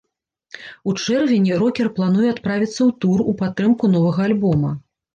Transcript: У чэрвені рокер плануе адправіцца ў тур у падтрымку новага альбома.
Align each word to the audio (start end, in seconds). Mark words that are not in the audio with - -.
У 0.91 0.93
чэрвені 1.01 1.53
рокер 1.61 1.91
плануе 1.99 2.33
адправіцца 2.33 2.75
ў 2.75 2.91
тур 3.05 3.25
у 3.29 3.39
падтрымку 3.45 3.95
новага 3.97 4.21
альбома. 4.29 4.79